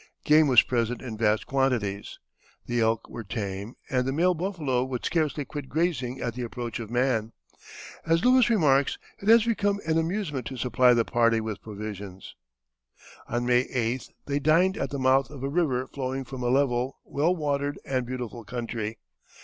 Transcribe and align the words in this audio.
Game 0.23 0.47
was 0.47 0.63
present 0.63 0.99
in 1.03 1.15
vast 1.15 1.45
quantities; 1.45 2.17
the 2.65 2.79
elk 2.79 3.07
were 3.07 3.23
tame, 3.23 3.75
and 3.87 4.07
the 4.07 4.11
male 4.11 4.33
buffalo 4.33 4.83
would 4.83 5.05
scarcely 5.05 5.45
quit 5.45 5.69
grazing 5.69 6.19
at 6.19 6.33
the 6.33 6.41
approach 6.41 6.79
of 6.79 6.89
man. 6.89 7.33
As 8.03 8.25
Lewis 8.25 8.49
remarks: 8.49 8.97
"It 9.19 9.27
has 9.27 9.45
become 9.45 9.79
an 9.85 9.99
amusement 9.99 10.47
to 10.47 10.57
supply 10.57 10.95
the 10.95 11.05
party 11.05 11.39
with 11.39 11.61
provisions." 11.61 12.33
On 13.27 13.45
May 13.45 13.65
8th 13.65 14.09
they 14.25 14.39
dined 14.39 14.75
at 14.75 14.89
the 14.89 14.97
mouth 14.97 15.29
of 15.29 15.43
a 15.43 15.49
river 15.49 15.85
flowing 15.85 16.25
from 16.25 16.41
a 16.41 16.47
level, 16.49 16.97
well 17.05 17.35
watered, 17.35 17.77
and 17.85 18.03
beautiful 18.03 18.43
country. 18.43 18.97